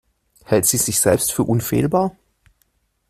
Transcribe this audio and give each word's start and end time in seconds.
Hält 0.45 0.65
sie 0.65 0.77
sich 0.79 0.99
selbst 0.99 1.31
für 1.31 1.43
unfehlbar? 1.43 2.15